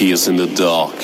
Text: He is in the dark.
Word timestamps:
He 0.00 0.12
is 0.12 0.28
in 0.28 0.36
the 0.36 0.46
dark. 0.46 0.99